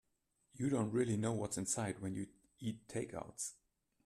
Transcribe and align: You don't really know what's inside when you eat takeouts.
You 0.55 0.71
don't 0.71 0.91
really 0.91 1.15
know 1.15 1.33
what's 1.33 1.59
inside 1.59 1.99
when 2.01 2.15
you 2.15 2.25
eat 2.59 2.87
takeouts. 2.87 3.51